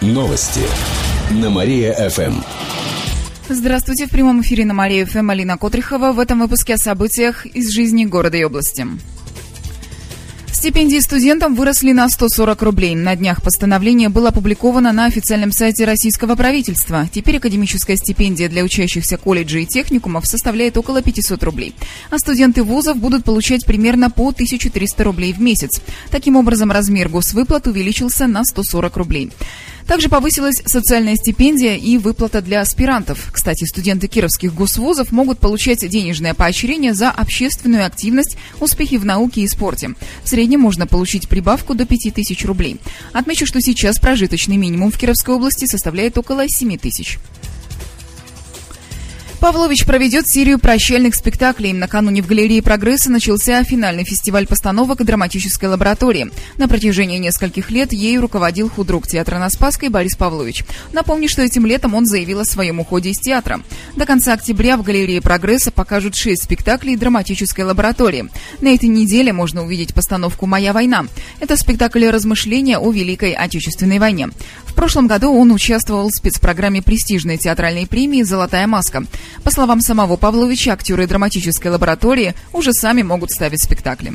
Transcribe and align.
Новости 0.00 0.62
на 1.30 1.50
Мария-ФМ. 1.50 2.32
Здравствуйте, 3.50 4.06
в 4.06 4.10
прямом 4.10 4.40
эфире 4.40 4.64
на 4.64 4.72
Мария-ФМ 4.72 5.28
Алина 5.28 5.58
Котрихова. 5.58 6.12
В 6.12 6.20
этом 6.20 6.40
выпуске 6.40 6.74
о 6.74 6.78
событиях 6.78 7.44
из 7.44 7.68
жизни 7.68 8.06
города 8.06 8.38
и 8.38 8.42
области. 8.42 8.86
Стипендии 10.50 10.98
студентам 11.00 11.54
выросли 11.54 11.92
на 11.92 12.08
140 12.08 12.62
рублей. 12.62 12.94
На 12.94 13.14
днях 13.16 13.42
постановление 13.42 14.08
было 14.08 14.28
опубликовано 14.28 14.92
на 14.92 15.06
официальном 15.06 15.52
сайте 15.52 15.84
российского 15.84 16.34
правительства. 16.34 17.08
Теперь 17.12 17.36
академическая 17.36 17.96
стипендия 17.96 18.48
для 18.48 18.62
учащихся 18.62 19.16
колледжей 19.16 19.62
и 19.62 19.66
техникумов 19.66 20.26
составляет 20.26 20.76
около 20.76 21.02
500 21.02 21.42
рублей. 21.44 21.74
А 22.10 22.18
студенты 22.18 22.62
вузов 22.62 22.96
будут 22.96 23.24
получать 23.24 23.64
примерно 23.64 24.10
по 24.10 24.28
1300 24.28 25.04
рублей 25.04 25.32
в 25.32 25.40
месяц. 25.40 25.80
Таким 26.10 26.36
образом, 26.36 26.70
размер 26.70 27.08
госвыплат 27.08 27.66
увеличился 27.66 28.26
на 28.26 28.44
140 28.44 28.96
рублей. 28.98 29.30
Также 29.90 30.08
повысилась 30.08 30.62
социальная 30.66 31.16
стипендия 31.16 31.74
и 31.74 31.98
выплата 31.98 32.40
для 32.42 32.60
аспирантов. 32.60 33.28
Кстати, 33.32 33.64
студенты 33.64 34.06
кировских 34.06 34.54
госвузов 34.54 35.10
могут 35.10 35.40
получать 35.40 35.80
денежное 35.80 36.32
поощрение 36.32 36.94
за 36.94 37.10
общественную 37.10 37.84
активность, 37.84 38.36
успехи 38.60 38.98
в 38.98 39.04
науке 39.04 39.40
и 39.40 39.48
спорте. 39.48 39.96
В 40.22 40.28
среднем 40.28 40.60
можно 40.60 40.86
получить 40.86 41.28
прибавку 41.28 41.74
до 41.74 41.86
5000 41.86 42.44
рублей. 42.44 42.76
Отмечу, 43.12 43.46
что 43.46 43.60
сейчас 43.60 43.98
прожиточный 43.98 44.58
минимум 44.58 44.92
в 44.92 44.96
Кировской 44.96 45.34
области 45.34 45.64
составляет 45.64 46.16
около 46.16 46.48
7 46.48 46.78
тысяч. 46.78 47.18
Павлович 49.40 49.86
проведет 49.86 50.28
серию 50.28 50.58
прощальных 50.58 51.14
спектаклей. 51.14 51.72
Накануне 51.72 52.20
в 52.22 52.26
галерее 52.26 52.62
«Прогресса» 52.62 53.10
начался 53.10 53.64
финальный 53.64 54.04
фестиваль 54.04 54.46
постановок 54.46 55.02
драматической 55.02 55.70
лаборатории. 55.70 56.30
На 56.58 56.68
протяжении 56.68 57.16
нескольких 57.16 57.70
лет 57.70 57.94
ею 57.94 58.20
руководил 58.20 58.68
худрук 58.68 59.06
театра 59.06 59.38
на 59.38 59.48
Спасской 59.48 59.88
Борис 59.88 60.14
Павлович. 60.14 60.64
Напомню, 60.92 61.26
что 61.26 61.40
этим 61.40 61.64
летом 61.64 61.94
он 61.94 62.04
заявил 62.04 62.40
о 62.40 62.44
своем 62.44 62.80
уходе 62.80 63.10
из 63.10 63.18
театра. 63.18 63.62
До 63.96 64.04
конца 64.04 64.34
октября 64.34 64.76
в 64.76 64.82
галерее 64.82 65.22
«Прогресса» 65.22 65.70
покажут 65.70 66.16
шесть 66.16 66.42
спектаклей 66.42 66.59
драматической 66.62 67.64
лаборатории. 67.64 68.28
На 68.60 68.74
этой 68.74 68.88
неделе 68.88 69.32
можно 69.32 69.64
увидеть 69.64 69.94
постановку 69.94 70.46
«Моя 70.46 70.72
война». 70.72 71.06
Это 71.40 71.56
спектакль 71.56 72.06
размышления 72.06 72.78
о 72.78 72.90
Великой 72.90 73.32
Отечественной 73.32 73.98
войне. 73.98 74.28
В 74.64 74.74
прошлом 74.74 75.06
году 75.06 75.32
он 75.32 75.52
участвовал 75.52 76.08
в 76.08 76.16
спецпрограмме 76.16 76.82
престижной 76.82 77.38
театральной 77.38 77.86
премии 77.86 78.22
«Золотая 78.22 78.66
маска». 78.66 79.04
По 79.44 79.50
словам 79.50 79.80
самого 79.80 80.16
Павловича, 80.16 80.72
актеры 80.72 81.06
драматической 81.06 81.70
лаборатории 81.70 82.34
уже 82.52 82.72
сами 82.72 83.02
могут 83.02 83.30
ставить 83.30 83.62
спектакли. 83.62 84.12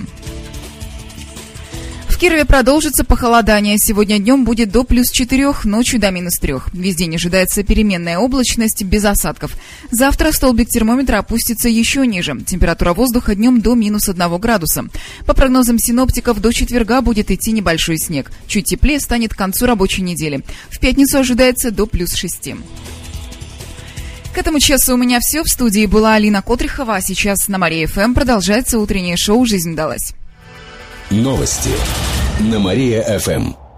В 2.16 2.18
Кирове 2.18 2.46
продолжится 2.46 3.04
похолодание. 3.04 3.78
Сегодня 3.78 4.20
днем 4.20 4.46
будет 4.46 4.72
до 4.72 4.86
плюс 4.86 5.12
4, 5.12 5.52
ночью 5.66 6.00
до 6.00 6.12
минус 6.12 6.40
3. 6.40 6.54
Везде 6.72 7.08
не 7.08 7.18
ожидается 7.18 7.62
переменная 7.62 8.20
облачность 8.20 8.86
без 8.86 9.04
осадков. 9.04 9.52
Завтра 9.92 10.32
столбик 10.32 10.70
термометра 10.70 11.18
опустится 11.18 11.68
еще 11.68 12.08
ниже. 12.08 12.40
Температура 12.48 12.94
воздуха 12.94 13.36
днем 13.36 13.60
до 13.60 13.76
минус 13.76 14.08
1 14.08 14.38
градуса. 14.38 14.86
По 15.26 15.34
прогнозам 15.34 15.78
синоптиков, 15.78 16.40
до 16.40 16.54
четверга 16.54 17.02
будет 17.02 17.32
идти 17.32 17.52
небольшой 17.52 17.98
снег. 17.98 18.32
Чуть 18.48 18.64
теплее 18.64 19.02
станет 19.02 19.34
к 19.34 19.38
концу 19.38 19.66
рабочей 19.66 20.02
недели. 20.02 20.42
В 20.70 20.80
пятницу 20.80 21.20
ожидается 21.20 21.70
до 21.70 21.86
плюс 21.86 22.14
6. 22.14 22.52
К 24.34 24.38
этому 24.38 24.62
часу 24.62 24.94
у 24.94 24.98
меня 24.98 25.20
все. 25.20 25.44
В 25.44 25.50
студии 25.50 25.86
была 25.86 26.14
Алина 26.14 26.42
Котрихова, 26.42 26.96
а 26.96 27.02
сейчас 27.02 27.50
на 27.50 27.58
Мария 27.58 27.88
ФМ 27.88 28.14
продолжается 28.14 28.80
утреннее 28.80 29.18
шоу 29.18 29.46
«Жизнь 29.46 29.76
далась». 29.76 30.14
Новости 31.12 31.70
на 32.40 32.60
Мария-ФМ. 32.60 33.65